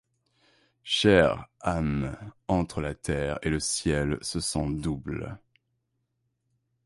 [0.83, 2.17] Chair, âme,
[2.47, 5.37] entre la terre et le ciel se sent double